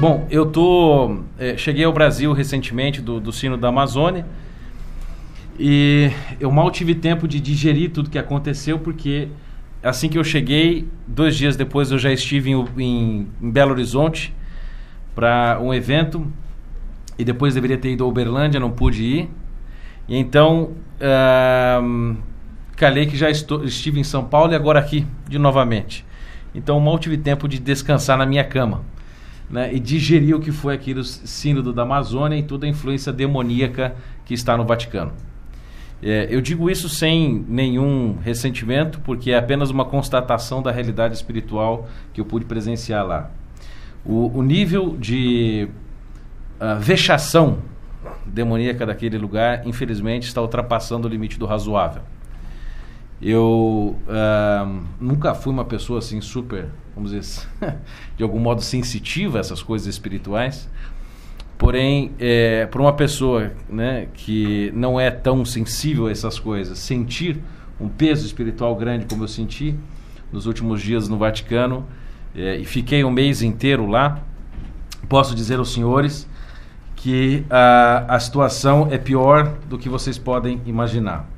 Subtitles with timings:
[0.00, 1.18] Bom, eu tô.
[1.38, 4.24] É, cheguei ao Brasil recentemente do, do Sino da Amazônia.
[5.58, 6.10] E
[6.40, 9.28] eu mal tive tempo de digerir tudo que aconteceu, porque
[9.82, 14.32] assim que eu cheguei, dois dias depois eu já estive em, em, em Belo Horizonte
[15.14, 16.26] para um evento.
[17.18, 19.30] E depois deveria ter ido a Uberlândia, não pude ir.
[20.08, 22.16] E então, uh,
[22.74, 26.06] calhei que já estou, estive em São Paulo e agora aqui de novamente.
[26.54, 28.82] Então mal tive tempo de descansar na minha cama
[29.50, 33.96] né, e digerir o que foi aquele sínodo da Amazônia e toda a influência demoníaca
[34.24, 35.12] que está no Vaticano.
[36.02, 41.88] É, eu digo isso sem nenhum ressentimento, porque é apenas uma constatação da realidade espiritual
[42.14, 43.30] que eu pude presenciar lá.
[44.04, 45.68] O, o nível de
[46.58, 47.58] uh, vexação
[48.24, 52.02] demoníaca daquele lugar, infelizmente, está ultrapassando o limite do razoável.
[53.22, 57.46] Eu uh, nunca fui uma pessoa assim super, vamos dizer,
[58.16, 60.68] de algum modo sensitiva a essas coisas espirituais.
[61.58, 67.38] Porém, é, para uma pessoa né, que não é tão sensível a essas coisas, sentir
[67.78, 69.74] um peso espiritual grande como eu senti
[70.32, 71.86] nos últimos dias no Vaticano,
[72.34, 74.22] é, e fiquei um mês inteiro lá,
[75.06, 76.26] posso dizer aos senhores
[76.96, 81.28] que a, a situação é pior do que vocês podem imaginar.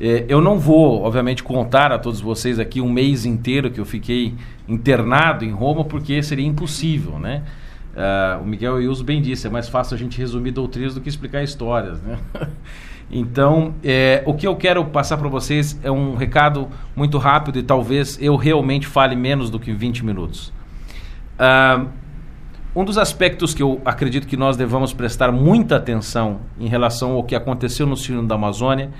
[0.00, 3.84] É, eu não vou, obviamente, contar a todos vocês aqui um mês inteiro que eu
[3.84, 4.34] fiquei
[4.68, 7.42] internado em Roma, porque seria impossível, né?
[7.94, 11.08] Uh, o Miguel Iuso bem disse, é mais fácil a gente resumir doutrinas do que
[11.08, 12.16] explicar histórias, né?
[13.10, 17.62] então, é, o que eu quero passar para vocês é um recado muito rápido e
[17.64, 20.52] talvez eu realmente fale menos do que 20 minutos.
[21.34, 21.88] Uh,
[22.74, 27.24] um dos aspectos que eu acredito que nós devamos prestar muita atenção em relação ao
[27.24, 28.90] que aconteceu no Sino da Amazônia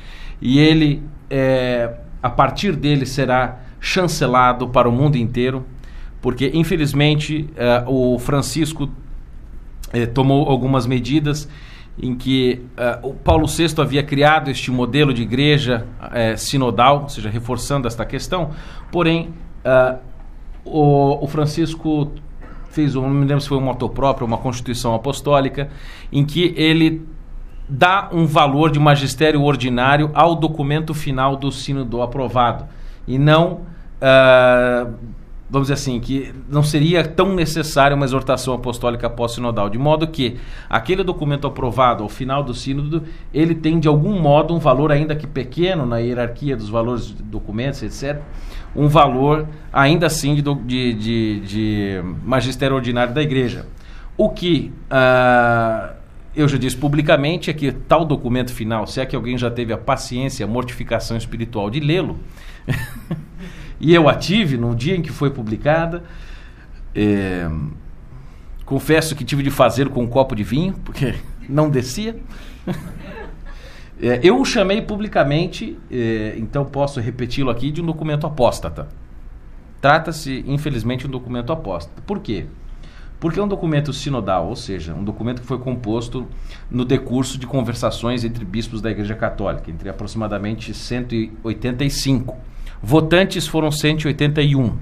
[0.40, 5.64] e ele, é, a partir dele, será chancelado para o mundo inteiro,
[6.20, 8.90] porque infelizmente é, o Francisco
[9.92, 11.48] é, tomou algumas medidas
[12.00, 15.86] em que é, o Paulo VI havia criado este modelo de igreja
[16.36, 18.50] sinodal, ou seja, reforçando esta questão,
[18.90, 19.34] porém
[20.64, 22.12] o, o Francisco
[22.70, 25.70] fez, não me lembro se foi um moto próprio, uma constituição apostólica,
[26.12, 27.06] em que ele
[27.68, 32.64] dá um valor de magistério ordinário ao documento final do sínodo aprovado
[33.06, 33.60] e não
[34.02, 34.94] uh,
[35.50, 40.38] vamos dizer assim, que não seria tão necessária uma exortação apostólica pós-sinodal, de modo que
[40.68, 43.02] aquele documento aprovado ao final do sínodo,
[43.32, 47.22] ele tem de algum modo um valor ainda que pequeno na hierarquia dos valores de
[47.22, 48.20] documentos, etc.,
[48.78, 53.66] um valor ainda assim de, de, de, de magistério ordinário da igreja.
[54.16, 55.94] O que uh,
[56.34, 59.72] eu já disse publicamente é que tal documento final, se é que alguém já teve
[59.72, 62.20] a paciência, a mortificação espiritual de lê-lo,
[63.80, 66.04] e eu a tive no dia em que foi publicada,
[66.94, 67.50] é,
[68.64, 71.14] confesso que tive de fazer com um copo de vinho, porque
[71.48, 72.16] não descia.
[74.00, 78.88] é, eu o chamei publicamente, é, então posso repeti-lo aqui, de um documento apóstata.
[79.80, 82.02] Trata-se, infelizmente, de um documento apóstata.
[82.06, 82.46] Por quê?
[83.20, 86.26] Porque é um documento sinodal, ou seja, um documento que foi composto
[86.70, 92.36] no decurso de conversações entre bispos da Igreja Católica, entre aproximadamente 185.
[92.80, 94.76] Votantes foram 181.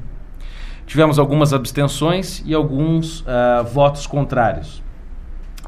[0.87, 4.83] Tivemos algumas abstenções e alguns uh, votos contrários.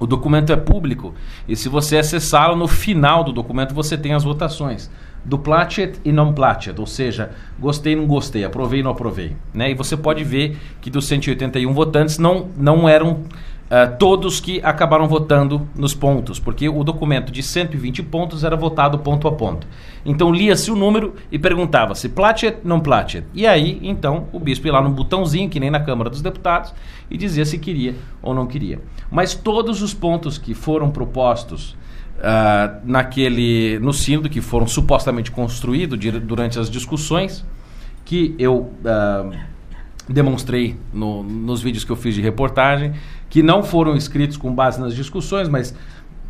[0.00, 1.14] O documento é público
[1.46, 4.90] e se você acessá-lo, no final do documento você tem as votações
[5.24, 9.36] do placet e não placet, ou seja, gostei, não gostei, aprovei, não aprovei.
[9.52, 9.72] Né?
[9.72, 13.24] E você pode ver que dos 181 votantes não, não eram
[13.70, 18.98] uh, todos que acabaram votando nos pontos, porque o documento de 120 pontos era votado
[18.98, 19.66] ponto a ponto.
[20.04, 23.24] Então lia-se o número e perguntava-se placet, não placet.
[23.34, 26.74] E aí, então, o bispo ia lá no botãozinho, que nem na Câmara dos Deputados,
[27.10, 28.80] e dizia se queria ou não queria.
[29.10, 31.76] Mas todos os pontos que foram propostos
[32.18, 37.44] uh, naquele no sínodo que foram supostamente construídos durante as discussões
[38.04, 39.36] que eu uh,
[40.08, 42.94] demonstrei no, nos vídeos que eu fiz de reportagem,
[43.28, 45.74] que não foram escritos com base nas discussões, mas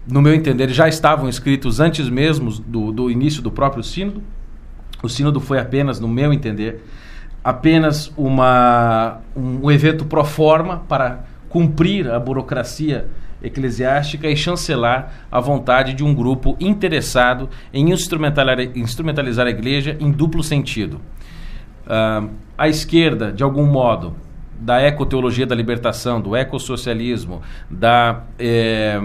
[0.06, 4.22] no meu entender já estavam escritos antes mesmo do, do início do próprio sínodo.
[5.02, 6.82] O sínodo foi apenas, no meu entender,
[7.44, 13.06] apenas uma, um, evento pro forma para cumprir a burocracia
[13.40, 20.42] eclesiástica e chancelar a vontade de um grupo interessado em instrumentalizar a igreja em duplo
[20.42, 21.00] sentido.
[21.86, 24.16] Uh, a esquerda, de algum modo,
[24.58, 29.00] da ecoteologia da libertação, do ecossocialismo, da, eh,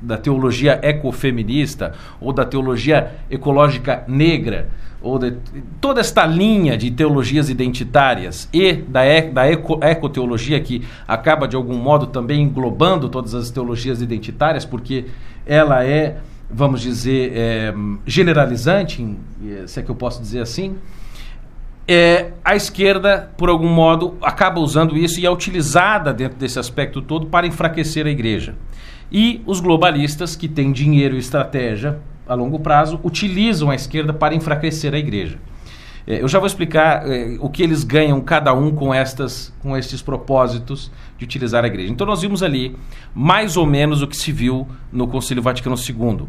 [0.00, 4.68] da teologia ecofeminista ou da teologia ecológica negra
[5.02, 5.32] ou de
[5.80, 11.56] toda esta linha de teologias identitárias e da, e, da eco, ecoteologia que acaba de
[11.56, 15.06] algum modo também englobando todas as teologias identitárias, porque
[15.44, 16.18] ela é,
[16.48, 17.74] vamos dizer, é,
[18.06, 19.18] generalizante,
[19.66, 20.76] se é que eu posso dizer assim.
[21.94, 27.02] É, a esquerda, por algum modo, acaba usando isso e é utilizada dentro desse aspecto
[27.02, 28.54] todo para enfraquecer a igreja.
[29.10, 34.34] E os globalistas, que têm dinheiro e estratégia a longo prazo, utilizam a esquerda para
[34.34, 35.38] enfraquecer a igreja.
[36.06, 39.76] É, eu já vou explicar é, o que eles ganham cada um com, estas, com
[39.76, 41.92] estes propósitos de utilizar a igreja.
[41.92, 42.74] Então nós vimos ali
[43.14, 46.26] mais ou menos o que se viu no Concílio Vaticano II,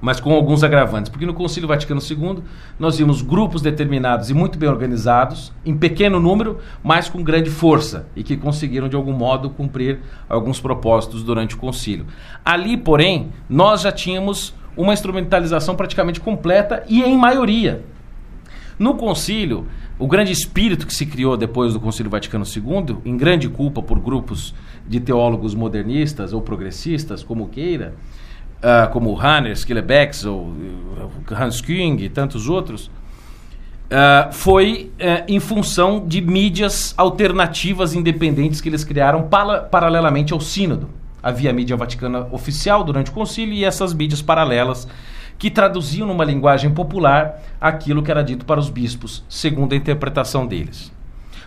[0.00, 2.42] mas com alguns agravantes, porque no Concílio Vaticano II
[2.78, 8.06] nós vimos grupos determinados e muito bem organizados, em pequeno número, mas com grande força
[8.14, 12.06] e que conseguiram de algum modo cumprir alguns propósitos durante o concílio.
[12.44, 17.82] Ali, porém, nós já tínhamos uma instrumentalização praticamente completa e em maioria.
[18.78, 19.66] No concílio,
[19.98, 23.98] o grande espírito que se criou depois do Concílio Vaticano II, em grande culpa por
[23.98, 24.54] grupos
[24.86, 27.94] de teólogos modernistas ou progressistas, como queira,
[28.58, 35.40] uh, como Hannes, Killebeck, ou uh, Hans Küng e tantos outros, uh, foi uh, em
[35.40, 39.28] função de mídias alternativas independentes que eles criaram
[39.70, 40.88] paralelamente ao Sínodo
[41.26, 44.86] havia a mídia vaticana oficial durante o concílio e essas mídias paralelas
[45.36, 50.46] que traduziam numa linguagem popular aquilo que era dito para os bispos, segundo a interpretação
[50.46, 50.92] deles.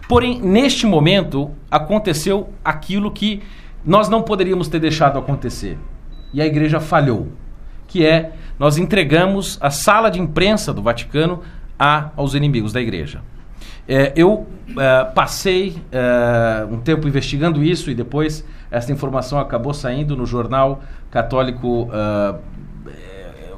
[0.08, 3.42] Porém, neste momento, aconteceu aquilo que
[3.86, 5.78] nós não poderíamos ter deixado acontecer.
[6.34, 7.28] E a igreja falhou,
[7.88, 11.42] que é nós entregamos a sala de imprensa do Vaticano
[11.78, 13.22] a, aos inimigos da igreja.
[13.88, 14.46] É, eu
[14.78, 20.84] é, passei é, um tempo investigando isso e depois essa informação acabou saindo no jornal
[21.10, 21.90] católico.
[21.90, 22.40] Uh,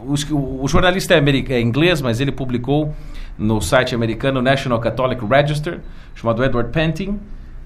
[0.04, 1.20] o, o, jornalista é,
[1.50, 2.96] é, inglês, mas ele publicou
[3.38, 5.80] no site americano National Catholic Register,
[6.16, 7.20] chamado Edward Penting,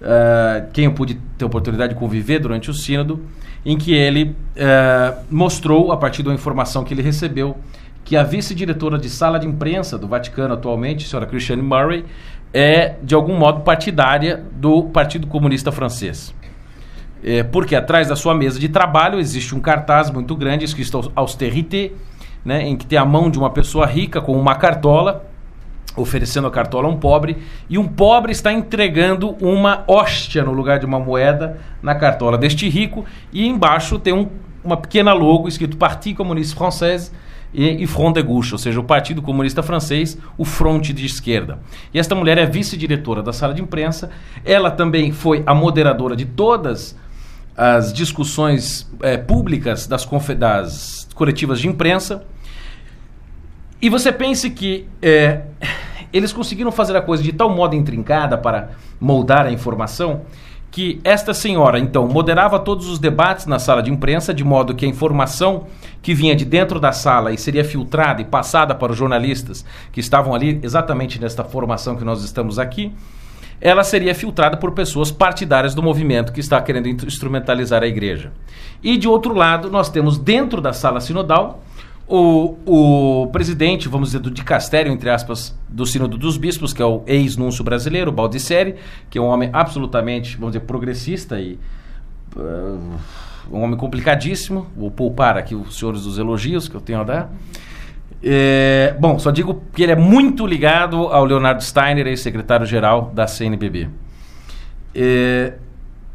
[0.06, 3.25] uh, quem eu pude ter oportunidade de conviver durante o sínodo,
[3.66, 7.57] em que ele uh, mostrou, a partir da informação que ele recebeu,
[8.04, 12.06] que a vice-diretora de sala de imprensa do Vaticano atualmente, a senhora Christiane Murray,
[12.54, 16.34] é de algum modo partidária do Partido Comunista Francês.
[17.24, 21.92] É, porque atrás da sua mesa de trabalho existe um cartaz muito grande escrito austerité,
[22.46, 25.25] né, em que tem a mão de uma pessoa rica com uma cartola,
[25.95, 27.38] oferecendo a cartola a um pobre,
[27.69, 32.68] e um pobre está entregando uma hóstia no lugar de uma moeda na cartola deste
[32.69, 34.30] rico, e embaixo tem um,
[34.63, 37.12] uma pequena logo escrito Parti Communiste Français
[37.53, 41.59] e, e Front de Gauche, ou seja, o Partido Comunista Francês, o fronte de esquerda.
[41.94, 44.09] E esta mulher é vice-diretora da sala de imprensa,
[44.44, 46.98] ela também foi a moderadora de todas
[47.56, 50.06] as discussões é, públicas das,
[50.38, 52.25] das, coletivas de imprensa.
[53.81, 55.42] E você pense que é,
[56.12, 58.69] eles conseguiram fazer a coisa de tal modo intrincada para
[59.00, 60.22] moldar a informação
[60.75, 64.86] que esta senhora, então, moderava todos os debates na sala de imprensa, de modo que
[64.86, 65.68] a informação
[66.01, 69.63] que vinha de dentro da sala e seria filtrada e passada para os jornalistas
[69.94, 72.92] que estavam ali exatamente nesta formação que nós estamos aqui,
[73.62, 78.33] ela seria filtrada por pessoas partidárias do movimento que está querendo instrumentalizar a igreja.
[78.83, 81.63] E de outro lado, nós temos dentro da sala sinodal
[82.07, 86.86] o, o presidente, vamos dizer, do dicastério, entre aspas, do Sínodo dos Bispos, que é
[86.86, 88.75] o ex-núncio brasileiro, Baldisseri,
[89.10, 91.58] que é um homem absolutamente, vamos dizer, progressista e
[92.36, 92.79] uh,
[93.51, 94.68] um homem complicadíssimo.
[94.75, 97.34] Vou poupar aqui os senhores dos elogios que eu tenho a dar.
[98.22, 103.89] É, bom, só digo que ele é muito ligado ao Leonardo Steiner, ex-secretário-geral da CNBB.
[104.94, 105.53] É,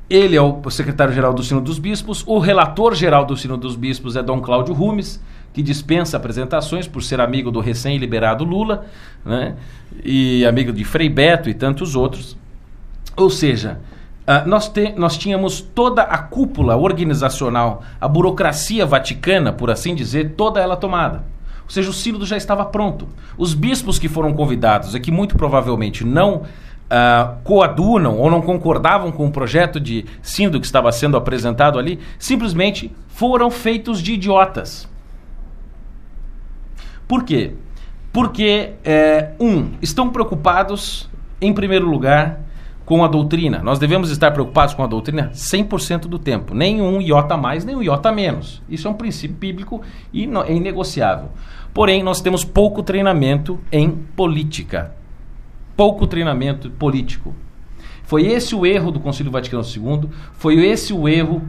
[0.09, 2.25] ele é o secretário-geral do Sino dos Bispos.
[2.27, 7.21] O relator-geral do Sino dos Bispos é Dom Cláudio Rumes, que dispensa apresentações por ser
[7.21, 8.87] amigo do recém-liberado Lula,
[9.25, 9.57] né?
[10.05, 12.37] e amigo de Frei Beto e tantos outros.
[13.17, 13.81] Ou seja,
[14.27, 20.35] uh, nós, te, nós tínhamos toda a cúpula organizacional, a burocracia vaticana, por assim dizer,
[20.37, 21.25] toda ela tomada.
[21.65, 23.09] Ou seja, o sínodo já estava pronto.
[23.39, 26.43] Os bispos que foram convidados e que muito provavelmente não
[26.91, 32.01] uh, coadunam ou não concordavam com o projeto de sínodo que estava sendo apresentado ali,
[32.19, 34.90] simplesmente foram feitos de idiotas.
[37.11, 37.55] Por quê?
[38.13, 42.39] Porque, é, um, estão preocupados, em primeiro lugar,
[42.87, 43.59] com a doutrina.
[43.65, 46.55] Nós devemos estar preocupados com a doutrina 100% do tempo.
[46.55, 48.63] Nem um iota mais, nem um iota menos.
[48.69, 51.31] Isso é um princípio bíblico e é inegociável.
[51.75, 54.95] Porém, nós temos pouco treinamento em política.
[55.77, 57.35] Pouco treinamento político.
[58.05, 61.43] Foi esse o erro do Concílio Vaticano II, foi esse o erro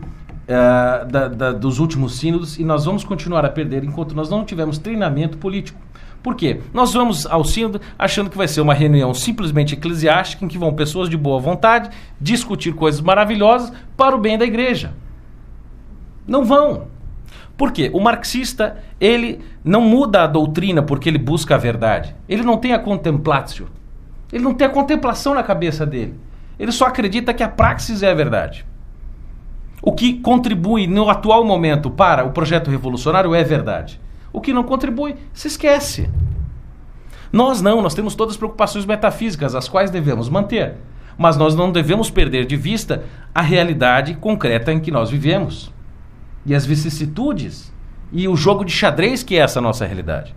[0.52, 4.44] uh, da, da, dos últimos sínodos e nós vamos continuar a perder enquanto nós não
[4.44, 5.80] tivermos treinamento político.
[6.22, 6.62] Por quê?
[6.72, 10.74] Nós vamos ao sínodo achando que vai ser uma reunião simplesmente eclesiástica em que vão
[10.74, 11.90] pessoas de boa vontade
[12.20, 14.94] discutir coisas maravilhosas para o bem da igreja.
[16.28, 16.88] Não vão.
[17.58, 17.90] Por quê?
[17.94, 22.16] O marxista, ele não muda a doutrina porque ele busca a verdade.
[22.30, 23.68] Ele não tem a contemplatio.
[24.32, 26.16] Ele não tem a contemplação na cabeça dele.
[26.58, 28.66] Ele só acredita que a praxis é a verdade.
[29.82, 34.00] O que contribui no atual momento para o projeto revolucionário é verdade.
[34.32, 36.10] O que não contribui, se esquece.
[37.32, 40.76] Nós não, nós temos todas as preocupações metafísicas, as quais devemos manter.
[41.18, 45.74] Mas nós não devemos perder de vista a realidade concreta em que nós vivemos.
[46.46, 47.74] E as vicissitudes
[48.12, 50.36] e o jogo de xadrez que é essa nossa realidade.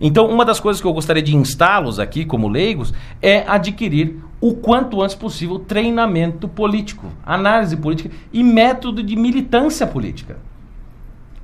[0.00, 4.54] Então, uma das coisas que eu gostaria de instá-los aqui como leigos é adquirir o
[4.54, 10.38] quanto antes possível treinamento político, análise política e método de militância política.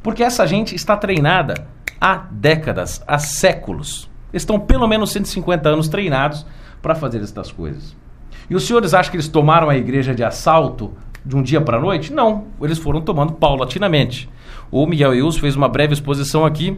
[0.03, 1.67] Porque essa gente está treinada
[2.01, 4.11] há décadas, há séculos.
[4.33, 6.45] Estão pelo menos 150 anos treinados
[6.83, 7.97] para fazer estas coisas.
[8.51, 10.93] E os senhores acham que eles tomaram a igreja de assalto
[11.25, 12.13] de um dia para a noite?
[12.13, 14.29] Não, eles foram tomando paulatinamente.
[14.71, 16.77] O Miguel Eus fez uma breve exposição aqui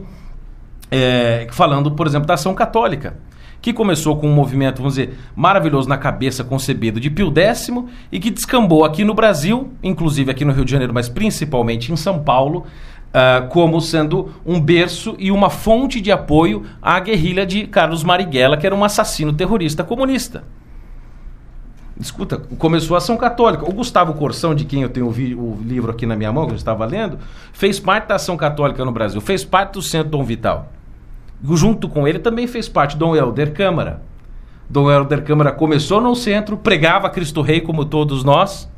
[0.94, 3.16] é, falando, por exemplo, da ação católica,
[3.60, 7.68] que começou com um movimento, vamos dizer, maravilhoso na cabeça, concebido de Pio X
[8.12, 11.96] e que descambou aqui no Brasil, inclusive aqui no Rio de Janeiro, mas principalmente em
[11.96, 12.64] São Paulo,
[13.08, 18.56] uh, como sendo um berço e uma fonte de apoio à guerrilha de Carlos Marighella,
[18.56, 20.44] que era um assassino terrorista comunista.
[21.98, 23.68] Escuta, começou a ação católica.
[23.68, 26.56] O Gustavo Corsão, de quem eu tenho o, livro aqui na minha mão, que eu
[26.56, 27.18] estava lendo,
[27.52, 30.72] fez parte da ação católica no Brasil, fez parte do Centro Dom Vital.
[31.52, 34.02] Junto com ele também fez parte Dom Helder Câmara.
[34.68, 38.70] Dom Helder Câmara começou no centro, pregava Cristo Rei como todos nós,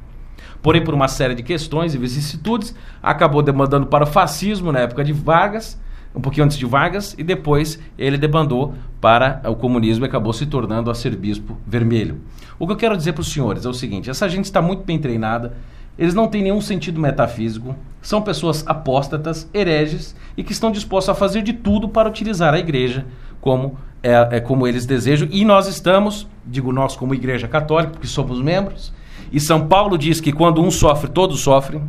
[0.61, 5.05] porém por uma série de questões e vicissitudes, acabou demandando para o fascismo na época
[5.05, 5.81] de Vargas,
[6.13, 10.47] um pouquinho antes de Vargas, e depois ele debandou para o comunismo e acabou se
[10.47, 12.21] tornando arcebispo vermelho.
[12.59, 14.83] O que eu quero dizer para os senhores é o seguinte: essa gente está muito
[14.83, 15.55] bem treinada,
[15.99, 21.15] eles não têm nenhum sentido metafísico, são pessoas apóstatas, hereges e que estão dispostos a
[21.15, 23.07] fazer de tudo para utilizar a igreja
[23.41, 25.29] como, é, é como eles desejam.
[25.31, 28.93] E nós estamos, digo nós como igreja católica, porque somos membros,
[29.33, 31.83] e São Paulo diz que quando um sofre, todos sofrem.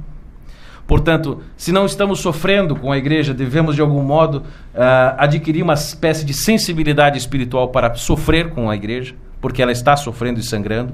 [0.88, 5.74] Portanto, se não estamos sofrendo com a igreja, devemos de algum modo uh, adquirir uma
[5.74, 10.94] espécie de sensibilidade espiritual para sofrer com a igreja, porque ela está sofrendo e sangrando.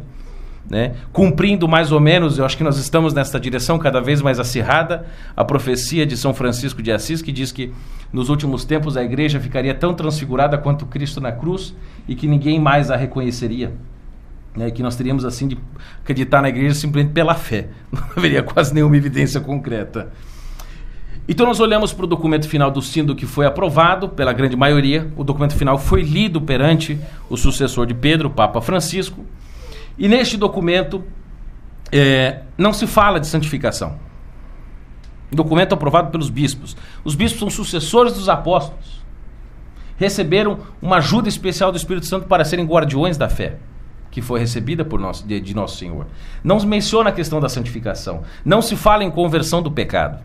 [0.70, 0.93] Né?
[1.12, 5.05] Cumprindo mais ou menos, eu acho que nós estamos nesta direção cada vez mais acirrada,
[5.36, 7.74] a profecia de São Francisco de Assis, que diz que
[8.12, 11.75] nos últimos tempos a igreja ficaria tão transfigurada quanto Cristo na cruz
[12.08, 13.74] e que ninguém mais a reconheceria
[14.55, 15.58] né, que nós teríamos assim de
[16.01, 17.67] acreditar na igreja simplesmente pela fé.
[17.91, 20.12] Não haveria quase nenhuma evidência concreta.
[21.27, 25.10] Então nós olhamos para o documento final do sínodo que foi aprovado pela grande maioria.
[25.15, 29.25] O documento final foi lido perante o sucessor de Pedro, Papa Francisco.
[29.98, 31.04] E neste documento
[31.92, 33.98] é, não se fala de santificação.
[35.32, 36.76] Documento aprovado pelos bispos.
[37.04, 39.04] Os bispos são sucessores dos apóstolos.
[39.98, 43.58] Receberam uma ajuda especial do Espírito Santo para serem guardiões da fé
[44.14, 46.06] que foi recebida por nosso, de, de Nosso Senhor.
[46.44, 48.22] Não se menciona a questão da santificação.
[48.46, 50.20] Não se fala em conversão do pecado.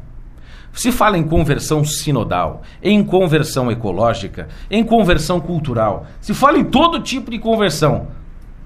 [0.74, 7.00] Se fala em conversão sinodal, em conversão ecológica, em conversão cultural, se fala em todo
[7.00, 8.08] tipo de conversão.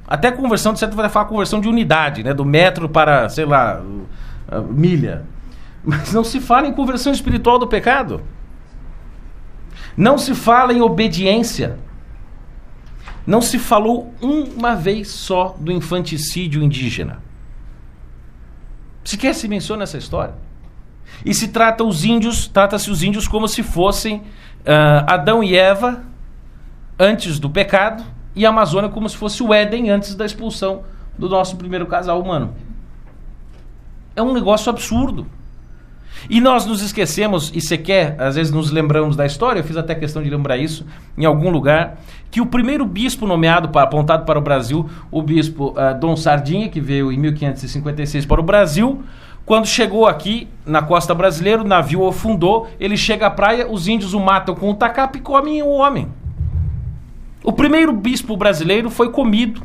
[0.07, 2.35] Até conversão, de certo vai falar conversão de unidade, né?
[2.35, 3.83] do metro para, sei lá,
[4.69, 5.25] milha.
[5.85, 8.23] Mas não se fala em conversão espiritual do pecado.
[9.97, 11.79] Não se fala em obediência.
[13.27, 17.23] Não se falou uma vez só do infanticídio indígena.
[19.05, 20.35] Sequer se menciona essa história.
[21.25, 26.03] E se trata os índios, trata-se os índios como se fossem uh, Adão e Eva
[26.99, 30.83] antes do pecado e a Amazônia como se fosse o Éden antes da expulsão
[31.19, 32.55] do nosso primeiro casal humano.
[34.15, 35.27] É um negócio absurdo.
[36.29, 39.95] E nós nos esquecemos, e sequer, às vezes nos lembramos da história, eu fiz até
[39.95, 40.87] questão de lembrar isso
[41.17, 41.99] em algum lugar,
[42.31, 46.69] que o primeiro bispo nomeado, para, apontado para o Brasil, o bispo uh, Dom Sardinha,
[46.69, 49.03] que veio em 1556 para o Brasil,
[49.45, 54.15] quando chegou aqui na costa brasileira, o navio afundou, ele chega à praia, os índios
[54.15, 56.09] o matam com o tacape e comem o homem.
[57.45, 59.63] O primeiro bispo brasileiro foi comido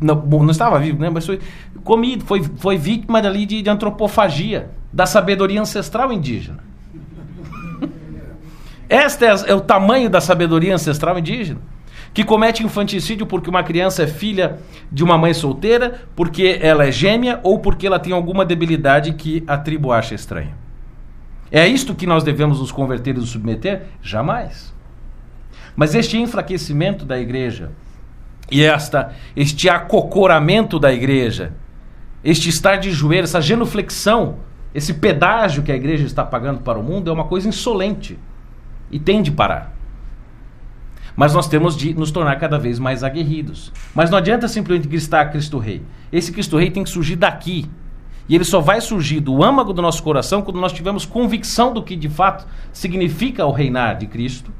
[0.00, 1.10] não, não, estava vivo, né?
[1.10, 1.40] Mas foi
[1.82, 6.58] comido, foi, foi vítima ali de, de antropofagia da sabedoria ancestral indígena.
[8.88, 11.60] Este é, é, o tamanho da sabedoria ancestral indígena.
[12.12, 14.58] que comete infanticídio porque uma criança é filha
[14.92, 19.42] de uma mãe solteira, porque ela é gêmea ou porque ela tem alguma debilidade que
[19.46, 20.54] a tribo acha estranha.
[21.50, 23.84] É isto que nós devemos nos converter e nos submeter?
[24.02, 24.75] Jamais.
[25.76, 27.70] Mas este enfraquecimento da igreja
[28.50, 31.52] e esta, este acocoramento da igreja,
[32.24, 34.38] este estar de joelho, essa genuflexão,
[34.74, 38.18] esse pedágio que a igreja está pagando para o mundo é uma coisa insolente
[38.90, 39.74] e tem de parar.
[41.14, 43.72] Mas nós temos de nos tornar cada vez mais aguerridos.
[43.94, 45.82] Mas não adianta simplesmente gritar Cristo Rei.
[46.12, 47.70] Esse Cristo Rei tem que surgir daqui.
[48.28, 51.82] E ele só vai surgir do âmago do nosso coração quando nós tivermos convicção do
[51.82, 54.52] que de fato significa o reinar de Cristo.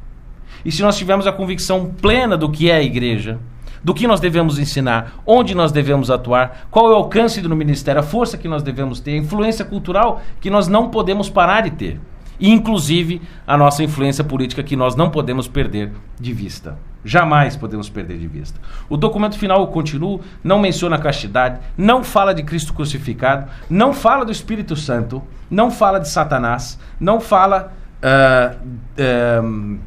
[0.67, 3.39] E se nós tivermos a convicção plena do que é a igreja,
[3.85, 8.01] do que nós devemos ensinar, onde nós devemos atuar, qual é o alcance do ministério,
[8.01, 11.71] a força que nós devemos ter, a influência cultural que nós não podemos parar de
[11.71, 12.01] ter.
[12.41, 16.77] E, inclusive, a nossa influência política que nós não podemos perder de vista.
[17.05, 18.61] Jamais podemos perder de vista.
[18.89, 23.93] O documento final, eu continuo, não menciona a castidade, não fala de Cristo crucificado, não
[23.93, 29.79] fala do Espírito Santo, não fala de Satanás, não fala uh, uh,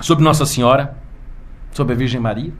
[0.00, 0.96] sobre Nossa Senhora,
[1.72, 2.52] sobre a Virgem Maria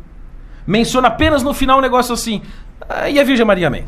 [0.66, 2.42] menciona apenas no final um negócio assim.
[2.88, 3.84] Ah, e a Virgem Maria, amém.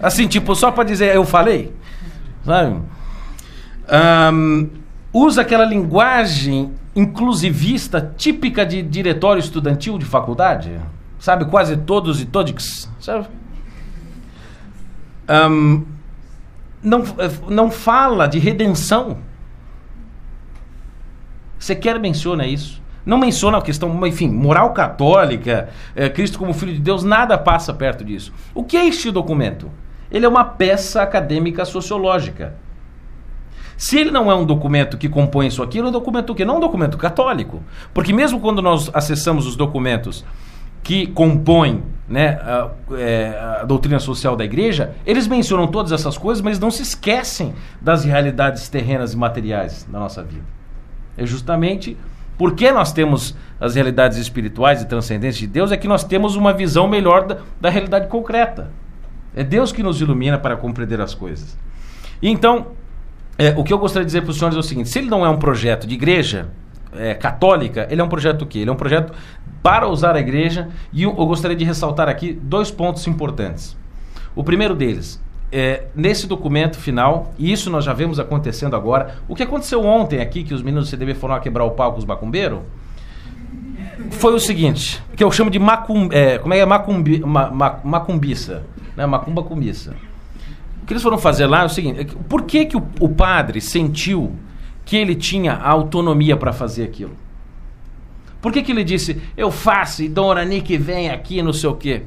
[0.00, 1.74] Assim, tipo, só para dizer, eu falei.
[2.44, 2.80] Sabe?
[4.32, 4.70] Um,
[5.12, 10.80] usa aquela linguagem inclusivista típica de diretório estudantil de faculdade.
[11.18, 11.44] Sabe?
[11.44, 12.88] Quase todos e todos.
[13.00, 13.26] Sabe?
[15.28, 15.84] Um,
[16.82, 17.04] não,
[17.48, 19.18] não fala de redenção.
[21.58, 22.82] Sequer menciona isso.
[23.04, 27.72] Não menciona a questão, enfim, moral católica, é, Cristo como Filho de Deus, nada passa
[27.72, 28.32] perto disso.
[28.52, 29.70] O que é este documento?
[30.10, 32.54] Ele é uma peça acadêmica sociológica.
[33.76, 36.44] Se ele não é um documento que compõe isso aqui, ele é um documento que
[36.44, 37.62] não é um documento católico.
[37.94, 40.24] Porque mesmo quando nós acessamos os documentos
[40.82, 46.40] que compõem né, a, é, a, doutrina social da igreja, eles mencionam todas essas coisas,
[46.40, 50.44] mas não se esquecem das realidades terrenas e materiais da nossa vida.
[51.16, 51.96] É justamente
[52.38, 56.52] porque nós temos as realidades espirituais e transcendentes de Deus, é que nós temos uma
[56.52, 58.70] visão melhor da, da realidade concreta.
[59.34, 61.56] É Deus que nos ilumina para compreender as coisas.
[62.22, 62.68] Então,
[63.38, 65.08] é, o que eu gostaria de dizer para os senhores é o seguinte: se ele
[65.08, 66.48] não é um projeto de igreja
[66.92, 68.60] é, católica, ele é um projeto o quê?
[68.60, 69.12] Ele é um projeto
[69.62, 70.68] para usar a igreja.
[70.92, 73.76] E eu, eu gostaria de ressaltar aqui dois pontos importantes.
[74.34, 79.34] O primeiro deles, é, nesse documento final, e isso nós já vemos acontecendo agora, o
[79.34, 82.04] que aconteceu ontem aqui, que os meninos do CDB foram quebrar o pau com os
[82.04, 82.60] macumbeiros,
[84.10, 87.80] foi o seguinte, que eu chamo de macum, é, como é é macumbi, ma, ma,
[87.82, 88.64] macumbiça,
[88.96, 89.06] né?
[89.06, 89.94] macumba cumbiça.
[90.82, 93.08] O que eles foram fazer lá é o seguinte, é por que, que o, o
[93.08, 94.34] padre sentiu
[94.84, 97.16] que ele tinha a autonomia para fazer aquilo?
[98.40, 101.74] Por que, que ele disse, eu faço e Dona Nick vem aqui, não sei o
[101.74, 102.02] quê?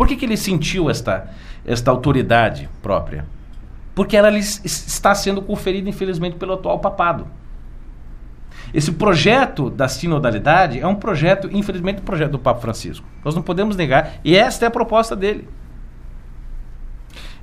[0.00, 1.28] Por que, que ele sentiu esta,
[1.62, 3.26] esta autoridade própria?
[3.94, 7.26] Porque ela está sendo conferida, infelizmente, pelo atual papado.
[8.72, 13.04] Esse projeto da sinodalidade é um projeto, infelizmente, um projeto do Papa Francisco.
[13.22, 15.46] Nós não podemos negar, e esta é a proposta dele.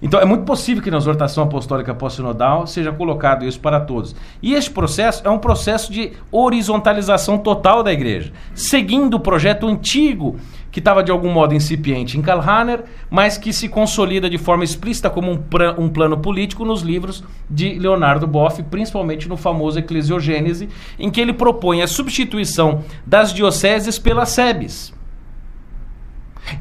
[0.02, 4.16] Então é muito possível que na exortação apostólica pós-sinodal seja colocado isso para todos.
[4.42, 10.40] E este processo é um processo de horizontalização total da igreja, seguindo o projeto antigo
[10.78, 14.64] que estava de algum modo incipiente em Karl Rahner, mas que se consolida de forma
[14.64, 15.40] explícita como um,
[15.80, 21.34] um plano político nos livros de Leonardo Boff, principalmente no famoso Eclesiogênese, em que ele
[21.34, 24.94] propõe a substituição das dioceses pelas sebes.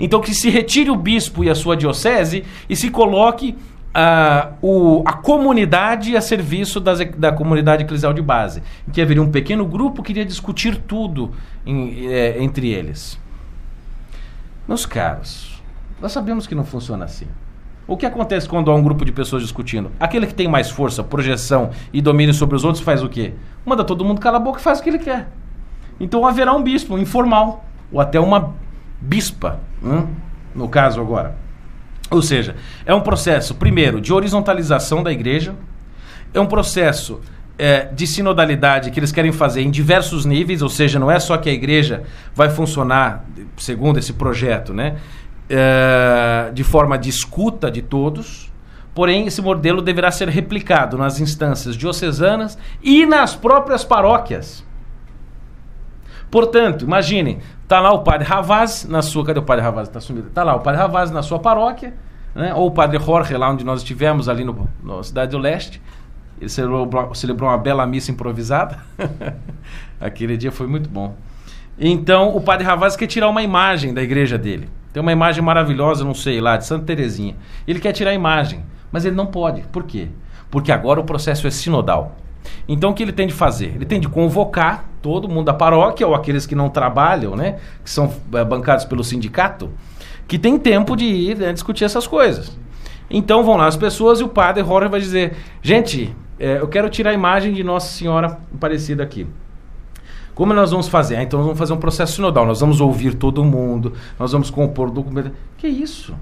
[0.00, 3.54] Então que se retire o bispo e a sua diocese e se coloque
[3.92, 9.22] a, o, a comunidade a serviço das, da comunidade eclesial de base, em que haveria
[9.22, 11.32] um pequeno grupo que iria discutir tudo
[11.66, 13.25] em, é, entre eles.
[14.66, 15.62] Meus caros,
[16.00, 17.26] nós sabemos que não funciona assim.
[17.86, 19.92] O que acontece quando há um grupo de pessoas discutindo?
[20.00, 23.34] Aquele que tem mais força, projeção e domínio sobre os outros faz o quê?
[23.64, 25.28] Manda todo mundo calar a boca e faz o que ele quer.
[26.00, 28.54] Então haverá um bispo informal, ou até uma
[29.00, 30.08] bispa, hum?
[30.52, 31.36] no caso agora.
[32.10, 35.54] Ou seja, é um processo, primeiro, de horizontalização da igreja,
[36.34, 37.20] é um processo
[37.58, 41.36] é, de sinodalidade que eles querem fazer em diversos níveis, ou seja, não é só
[41.36, 42.02] que a igreja
[42.34, 43.24] vai funcionar,
[43.56, 44.96] segundo esse projeto, né,
[45.48, 48.52] é, de forma de escuta de todos,
[48.94, 54.64] porém esse modelo deverá ser replicado nas instâncias diocesanas e nas próprias paróquias.
[56.30, 57.38] Portanto, imaginem,
[57.68, 59.88] tá lá o padre Ravaz na sua, cadê o padre Ravaz?
[59.88, 60.28] Tá sumido.
[60.30, 61.94] Tá lá o padre Ravaz na sua paróquia,
[62.34, 62.52] né?
[62.52, 65.80] Ou o padre Jorge lá onde nós estivemos ali no, no Cidade do Leste
[66.40, 68.78] ele celebrou, celebrou uma bela missa improvisada.
[70.00, 71.14] Aquele dia foi muito bom.
[71.78, 74.68] Então o padre Ravaz quer tirar uma imagem da igreja dele.
[74.92, 77.36] Tem uma imagem maravilhosa, não sei lá, de Santa Terezinha.
[77.66, 79.62] Ele quer tirar a imagem, mas ele não pode.
[79.72, 80.08] Por quê?
[80.50, 82.16] Porque agora o processo é sinodal.
[82.68, 83.72] Então o que ele tem de fazer?
[83.74, 87.90] Ele tem de convocar todo mundo da paróquia ou aqueles que não trabalham, né, que
[87.90, 89.70] são é, bancados pelo sindicato,
[90.26, 92.56] que tem tempo de ir né, discutir essas coisas.
[93.10, 96.88] Então vão lá as pessoas e o padre Roger vai dizer: gente, é, eu quero
[96.90, 99.26] tirar a imagem de Nossa Senhora Aparecida aqui.
[100.34, 101.16] Como nós vamos fazer?
[101.16, 102.44] Ah, então nós vamos fazer um processo sinodal.
[102.44, 105.32] Nós vamos ouvir todo mundo, nós vamos compor documento.
[105.56, 106.14] Que isso?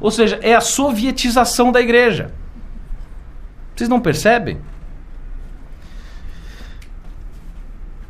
[0.00, 2.32] Ou seja, é a sovietização da igreja.
[3.76, 4.58] Vocês não percebem?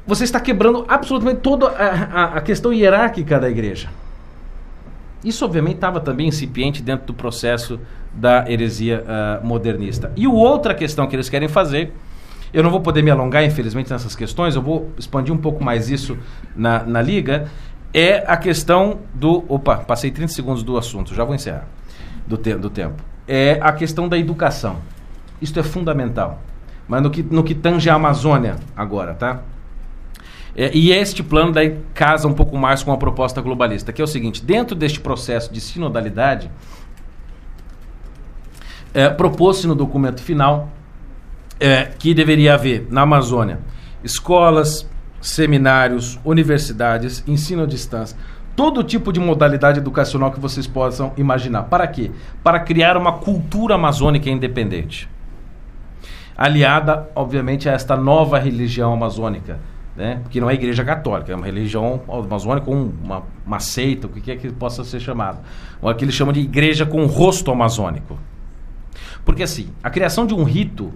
[0.07, 3.91] Você está quebrando absolutamente toda a, a, a questão hierárquica da igreja.
[5.25, 7.81] Isso, obviamente, estava também incipiente dentro do processo
[8.13, 10.13] da heresia uh, modernista.
[10.17, 11.93] E outra questão que eles querem fazer,
[12.53, 15.91] eu não vou poder me alongar, infelizmente, nessas questões, eu vou expandir um pouco mais
[15.91, 16.17] isso
[16.57, 17.49] na, na liga,
[17.93, 19.45] é a questão do.
[19.49, 21.67] Opa, passei 30 segundos do assunto, já vou encerrar
[22.27, 23.03] do, te, do tempo.
[23.27, 24.77] É a questão da educação.
[25.41, 26.41] Isto é fundamental.
[26.87, 29.43] Mas no que, no que tange a Amazônia agora, tá?
[30.57, 34.05] É, e este plano daí casa um pouco mais com a proposta globalista, que é
[34.05, 36.51] o seguinte: dentro deste processo de sinodalidade,
[38.95, 40.69] é, propôs-se no documento final
[41.61, 43.61] é, que deveria haver na Amazônia
[44.03, 44.89] escolas,
[45.21, 48.17] seminários, universidades, ensino à distância,
[48.55, 51.65] todo tipo de modalidade educacional que vocês possam imaginar.
[51.65, 52.11] Para quê?
[52.43, 55.09] Para criar uma cultura amazônica independente.
[56.37, 59.59] Aliada, obviamente, a esta nova religião amazônica
[59.99, 60.21] né?
[60.23, 64.21] Porque não é igreja católica, é uma religião amazônica, um, uma, uma seita, o que
[64.21, 65.41] quer que possa ser chamado.
[65.83, 68.17] O que eles chamam de igreja com rosto amazônico.
[69.29, 70.91] Porque assim, a criação de um rito,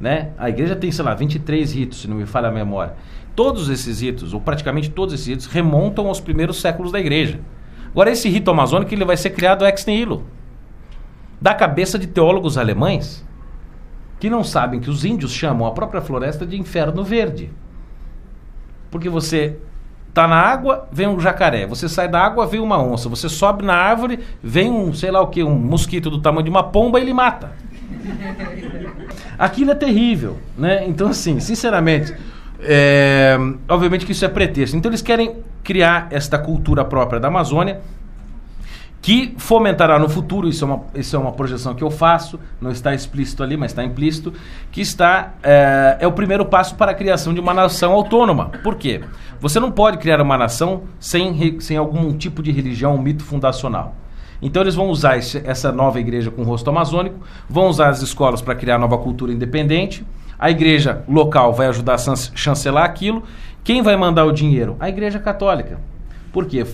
[0.00, 0.30] né?
[0.38, 2.94] A igreja tem, sei lá, 23 ritos, se não me falha a memória.
[3.34, 7.38] Todos esses ritos, ou praticamente todos esses ritos, remontam aos primeiros séculos da igreja.
[7.90, 10.24] Agora, esse rito amazônico ele vai ser criado ex nihilo.
[11.38, 13.22] Da cabeça de teólogos alemães
[14.18, 17.50] que não sabem que os índios chamam a própria floresta de inferno verde.
[18.90, 19.58] Porque você
[20.16, 21.66] tá na água, vem um jacaré.
[21.66, 23.06] Você sai da água, vem uma onça.
[23.06, 26.48] Você sobe na árvore, vem um, sei lá o que, um mosquito do tamanho de
[26.48, 27.52] uma pomba e ele mata.
[29.38, 30.84] Aquilo é terrível, né?
[30.86, 32.14] Então, assim, sinceramente,
[32.60, 33.36] é,
[33.68, 34.76] obviamente que isso é pretexto.
[34.76, 37.80] Então, eles querem criar esta cultura própria da Amazônia
[39.06, 42.72] que fomentará no futuro, isso é, uma, isso é uma projeção que eu faço, não
[42.72, 44.32] está explícito ali, mas está implícito,
[44.72, 48.46] que está é, é o primeiro passo para a criação de uma nação autônoma.
[48.64, 49.02] Por quê?
[49.38, 53.94] Você não pode criar uma nação sem, sem algum tipo de religião, um mito fundacional.
[54.40, 58.42] Então eles vão usar esse, essa nova igreja com rosto amazônico, vão usar as escolas
[58.42, 60.04] para criar nova cultura independente,
[60.38, 63.22] a igreja local vai ajudar a chancelar aquilo.
[63.64, 64.76] Quem vai mandar o dinheiro?
[64.78, 65.80] A igreja católica.
[66.32, 66.66] Por quê?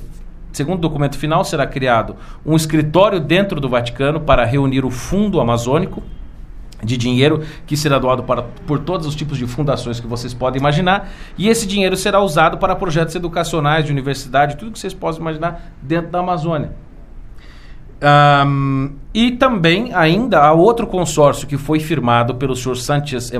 [0.53, 5.41] Segundo o documento final, será criado um escritório dentro do Vaticano para reunir o fundo
[5.41, 6.03] amazônico
[6.85, 10.61] de dinheiro que será doado para, por todos os tipos de fundações que vocês podem
[10.61, 11.11] imaginar.
[11.39, 15.73] E esse dinheiro será usado para projetos educacionais, de universidade, tudo que vocês possam imaginar
[15.81, 16.73] dentro da Amazônia.
[18.03, 23.39] Um, e também ainda há outro consórcio que foi firmado pelo senhor Sanchez, eh,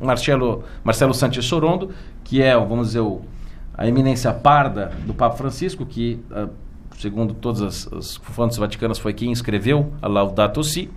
[0.00, 1.90] Marcelo, Marcelo Sanchez Sorondo,
[2.22, 3.22] que é, vamos dizer, o
[3.76, 6.48] a eminência parda do Papa Francisco, que, uh,
[6.96, 10.88] segundo todas as, as fontes vaticanas, foi quem escreveu a Laudato Si.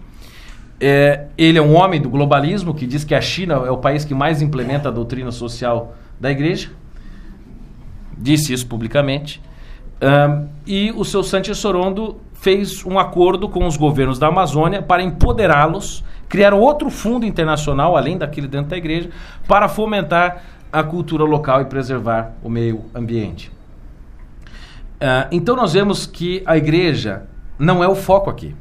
[0.79, 4.05] É, ele é um homem do globalismo que diz que a China é o país
[4.05, 6.69] que mais implementa a doutrina social da igreja.
[8.15, 9.41] Disse isso publicamente.
[9.99, 15.01] Um, e o seu Sanchez Sorondo fez um acordo com os governos da Amazônia para
[15.01, 19.09] empoderá-los, criar outro fundo internacional, além daquele dentro da igreja,
[19.47, 23.51] para fomentar a cultura local e preservar o meio ambiente.
[24.97, 27.23] Uh, então nós vemos que a igreja
[27.57, 28.55] não é o foco aqui.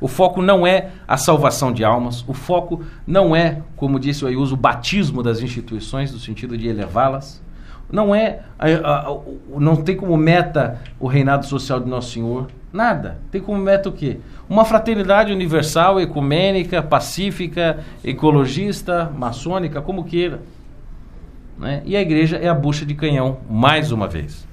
[0.00, 4.28] O foco não é a salvação de almas, o foco não é, como disse o
[4.28, 7.40] Ayuso, o batismo das instituições, no sentido de elevá-las.
[7.92, 8.40] Não é,
[9.58, 13.18] não tem como meta o reinado social de Nosso Senhor, nada.
[13.30, 14.18] Tem como meta o quê?
[14.48, 20.40] Uma fraternidade universal, ecumênica, pacífica, ecologista, maçônica, como queira.
[21.58, 21.82] Né?
[21.84, 24.48] E a igreja é a bucha de canhão, mais uma vez.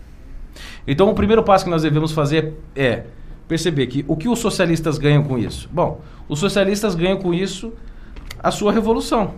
[0.86, 3.04] Então, o primeiro passo que nós devemos fazer é
[3.48, 5.70] perceber que o que os socialistas ganham com isso?
[5.72, 7.74] Bom, os socialistas ganham com isso
[8.44, 9.36] a sua revolução.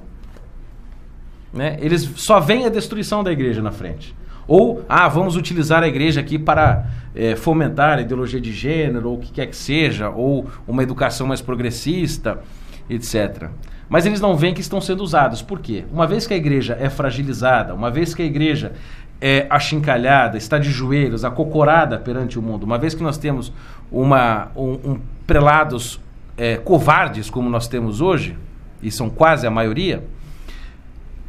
[1.53, 1.77] Né?
[1.81, 4.15] Eles só veem a destruição da igreja na frente.
[4.47, 6.85] Ou, ah, vamos utilizar a igreja aqui para
[7.15, 11.27] é, fomentar a ideologia de gênero, ou o que quer que seja, ou uma educação
[11.27, 12.41] mais progressista,
[12.89, 13.49] etc.
[13.87, 15.41] Mas eles não veem que estão sendo usados.
[15.41, 15.85] Por quê?
[15.91, 18.73] Uma vez que a igreja é fragilizada, uma vez que a igreja
[19.21, 23.53] é, achincalhada, está de joelhos, acocorada perante o mundo, uma vez que nós temos
[23.91, 25.99] uma, um, um prelados
[26.35, 28.35] é, covardes como nós temos hoje,
[28.81, 30.03] e são quase a maioria,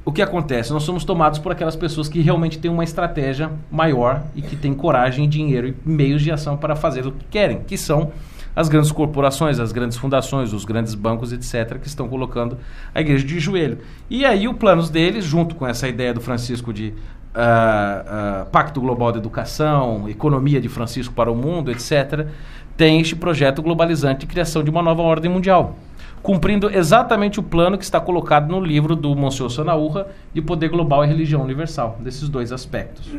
[0.05, 0.73] o que acontece?
[0.73, 4.75] Nós somos tomados por aquelas pessoas que realmente têm uma estratégia maior e que têm
[4.75, 8.11] coragem, dinheiro e meios de ação para fazer o que querem, que são
[8.55, 12.59] as grandes corporações, as grandes fundações, os grandes bancos, etc., que estão colocando
[12.95, 13.79] a igreja de joelho.
[14.11, 18.81] E aí o plano deles, junto com essa ideia do Francisco de uh, uh, Pacto
[18.81, 22.27] Global de Educação, Economia de Francisco para o Mundo, etc.,
[22.77, 25.77] tem este projeto globalizante de criação de uma nova ordem mundial
[26.23, 31.05] cumprindo exatamente o plano que está colocado no livro do Monsieur Sanaúra de Poder Global
[31.05, 33.11] e Religião Universal, desses dois aspectos.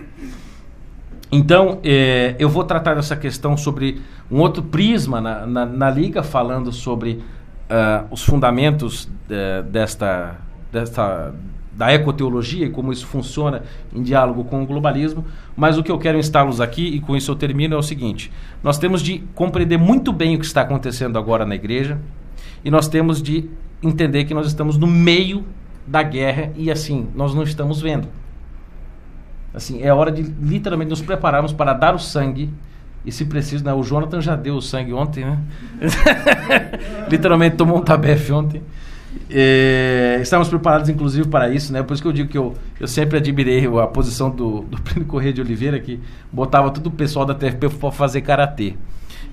[1.32, 6.22] Então, eh, eu vou tratar dessa questão sobre um outro prisma na, na, na Liga,
[6.22, 7.24] falando sobre
[7.70, 10.36] uh, os fundamentos de, desta,
[10.72, 11.34] desta,
[11.72, 13.63] da ecoteologia e como isso funciona
[13.94, 15.26] em diálogo com o globalismo.
[15.56, 18.32] Mas o que eu quero instar-los aqui, e com isso eu termino, é o seguinte:
[18.63, 22.00] nós temos de compreender muito bem o que está acontecendo agora na igreja,
[22.63, 23.49] e nós temos de
[23.82, 25.45] entender que nós estamos no meio
[25.86, 28.08] da guerra e assim, nós não estamos vendo.
[29.54, 32.49] Assim, é hora de literalmente nos prepararmos para dar o sangue.
[33.06, 33.73] E se preciso, né?
[33.73, 35.39] O Jonathan já deu o sangue ontem, né?
[37.12, 38.63] literalmente tomou um tabefe ontem.
[39.30, 41.84] É, estamos preparados, inclusive, para isso, né?
[41.84, 45.06] Por isso que eu digo que eu, eu sempre admirei a posição do, do Plínio
[45.06, 45.99] Corrêa de Oliveira, que
[46.32, 48.76] botava todo o pessoal da TFP para fazer karatê.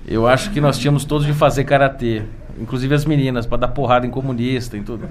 [0.05, 2.23] Eu acho que nós tínhamos todos de fazer karatê
[2.59, 5.07] inclusive as meninas, para dar porrada em comunista e tudo.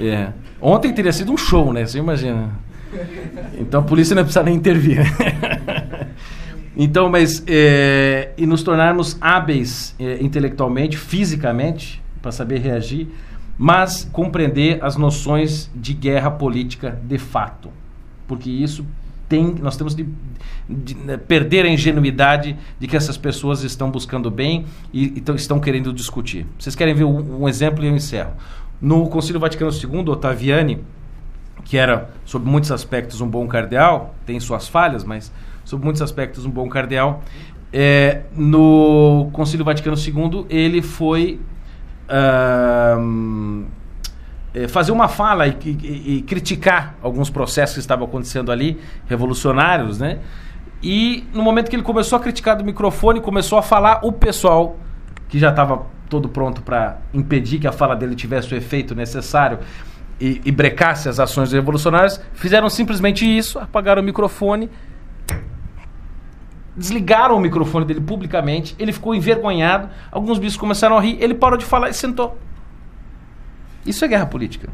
[0.00, 0.28] É.
[0.60, 1.86] Ontem teria sido um show, né?
[1.86, 2.50] Você imagina.
[3.58, 5.00] Então a polícia não precisa nem intervir.
[6.76, 7.42] então, mas.
[7.46, 13.08] É, e nos tornarmos hábeis é, intelectualmente, fisicamente, para saber reagir,
[13.58, 17.70] mas compreender as noções de guerra política de fato.
[18.26, 18.86] Porque isso
[19.32, 20.06] tem, nós temos de,
[20.68, 25.32] de, de né, perder a ingenuidade de que essas pessoas estão buscando bem e, e
[25.36, 26.46] estão querendo discutir.
[26.58, 28.32] Vocês querem ver um, um exemplo e eu encerro.
[28.78, 30.80] No Concílio Vaticano II, Ottaviani,
[31.64, 35.32] que era, sob muitos aspectos, um bom cardeal, tem suas falhas, mas
[35.64, 37.22] sob muitos aspectos, um bom cardeal,
[37.72, 41.40] é, no Concílio Vaticano II, ele foi.
[42.06, 43.64] Uh,
[44.68, 50.18] fazer uma fala e, e, e, criticar alguns processos que estavam acontecendo ali, revolucionários, né?
[50.82, 54.76] E no momento que ele começou a criticar do microfone, começou a falar, o pessoal
[55.28, 59.60] que já estava todo pronto para impedir que a fala dele tivesse o efeito necessário
[60.20, 64.68] e, e brecasse as ações revolucionárias, fizeram simplesmente isso, apagaram o microfone,
[66.76, 71.56] desligaram o microfone dele publicamente, ele ficou envergonhado, alguns bichos começaram a rir, ele parou
[71.56, 72.36] de falar e sentou.
[73.84, 74.68] Isso é guerra política.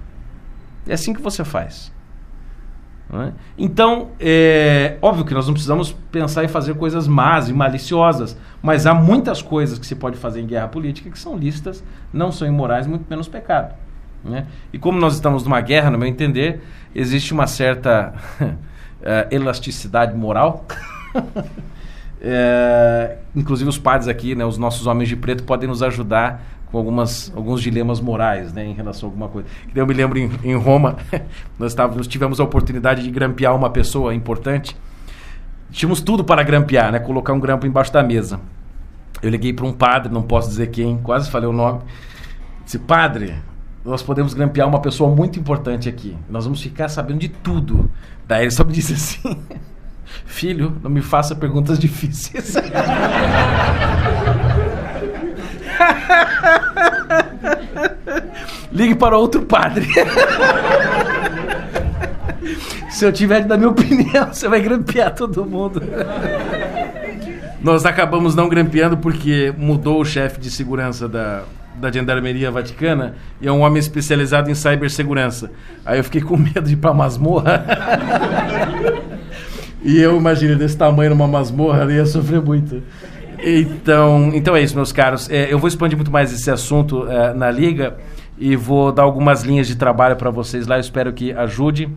[0.86, 1.92] É assim que você faz.
[3.10, 3.32] É?
[3.56, 8.86] Então, é óbvio que nós não precisamos pensar em fazer coisas más e maliciosas, mas
[8.86, 12.46] há muitas coisas que se pode fazer em guerra política que são listas, não são
[12.46, 13.74] imorais, muito menos pecado.
[14.22, 14.46] Né?
[14.72, 16.60] E como nós estamos numa guerra, no meu entender,
[16.94, 18.12] existe uma certa
[19.00, 20.66] é, elasticidade moral.
[22.20, 26.78] é, inclusive os padres aqui, né, os nossos homens de preto, podem nos ajudar com
[26.78, 29.48] algumas, alguns dilemas morais né, em relação a alguma coisa.
[29.74, 30.96] Eu me lembro em, em Roma,
[31.58, 31.74] nós,
[32.06, 34.76] tivemos a oportunidade de grampear uma pessoa importante.
[35.70, 38.40] Tínhamos tudo para grampear, né, colocar um grampo embaixo da mesa.
[39.22, 41.80] Eu liguei para um padre, não posso dizer quem, quase falei o nome.
[42.64, 43.34] Disse, padre,
[43.84, 46.16] nós podemos grampear uma pessoa muito importante aqui.
[46.28, 47.90] Nós vamos ficar sabendo de tudo.
[48.26, 49.36] Daí ele só me disse assim:
[50.26, 52.54] Filho, não me faça perguntas difíceis.
[58.72, 59.86] Ligue para outro padre.
[62.90, 65.82] Se eu tiver de dar minha opinião, você vai grampear todo mundo.
[67.60, 71.42] Nós acabamos não grampeando porque mudou o chefe de segurança da,
[71.74, 75.50] da Gendarmeria Vaticana e é um homem especializado em cibersegurança.
[75.84, 77.64] Aí eu fiquei com medo de ir pra masmorra.
[79.82, 82.82] e eu imagino desse tamanho numa masmorra, eu ia sofrer muito.
[83.42, 85.28] Então, então é isso, meus caros.
[85.30, 87.96] É, eu vou expandir muito mais esse assunto é, na liga
[88.36, 90.76] e vou dar algumas linhas de trabalho para vocês lá.
[90.76, 91.88] Eu espero que ajude.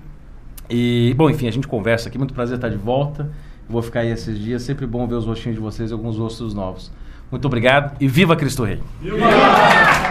[0.70, 2.18] E, bom, enfim, a gente conversa aqui.
[2.18, 3.30] Muito prazer estar de volta.
[3.70, 4.64] Vou ficar aí esses dias.
[4.64, 6.92] Sempre bom ver os rostinhos de vocês e alguns rostos novos.
[7.32, 8.80] Muito obrigado e viva Cristo Rei!
[9.02, 10.11] Viva!